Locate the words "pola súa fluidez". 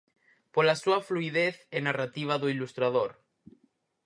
0.53-1.55